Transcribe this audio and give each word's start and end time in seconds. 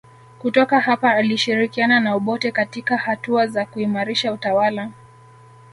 Kutoka 0.39 0.79
hapa 0.79 1.11
alishirikiana 1.15 1.99
na 1.99 2.15
Obote 2.15 2.51
katika 2.51 2.97
hatua 2.97 3.47
za 3.47 3.65
kuimarisha 3.65 4.33
utawala 4.33 4.91